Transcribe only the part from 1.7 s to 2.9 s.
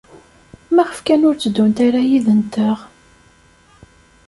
ara yid-nteɣ?